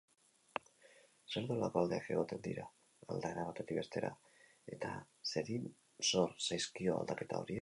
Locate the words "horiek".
7.45-7.59